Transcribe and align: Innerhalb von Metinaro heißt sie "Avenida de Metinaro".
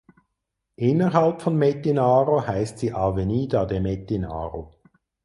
Innerhalb 0.77 1.43
von 1.43 1.57
Metinaro 1.57 2.43
heißt 2.47 2.79
sie 2.79 2.91
"Avenida 2.91 3.65
de 3.67 3.79
Metinaro". 3.81 4.81